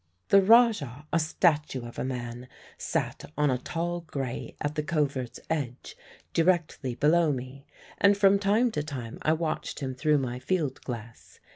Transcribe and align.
The 0.29 0.41
Rajah, 0.41 1.05
a 1.13 1.19
statue 1.19 1.85
of 1.85 1.99
a 1.99 2.03
man, 2.03 2.47
sat 2.75 3.31
on 3.37 3.51
a 3.51 3.59
tall 3.59 3.99
grey 4.01 4.55
at 4.59 4.73
the 4.73 4.81
covert's 4.81 5.39
edge, 5.47 5.95
directly 6.33 6.95
below 6.95 7.31
me; 7.31 7.67
and 7.99 8.17
from 8.17 8.39
time 8.39 8.71
to 8.71 8.81
time 8.81 9.19
I 9.21 9.33
watched 9.33 9.79
him 9.79 9.93
through 9.93 10.17
my 10.17 10.39
field 10.39 10.81
glass. 10.83 11.39